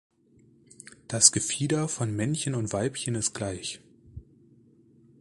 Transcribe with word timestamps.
Das 1.07 1.31
Gefieder 1.31 1.87
von 1.87 2.11
Männchen 2.15 2.55
und 2.55 2.73
Weibchen 2.73 3.13
ist 3.13 3.35
gleich. 3.35 3.81